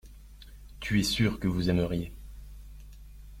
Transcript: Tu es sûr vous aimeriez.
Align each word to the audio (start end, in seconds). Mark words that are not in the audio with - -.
Tu 0.79 0.99
es 1.01 1.03
sûr 1.03 1.37
vous 1.43 1.69
aimeriez. 1.69 2.11